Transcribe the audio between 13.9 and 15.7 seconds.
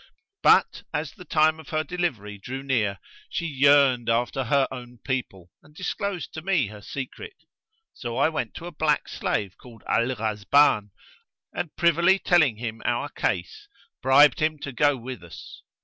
bribed him to go with us.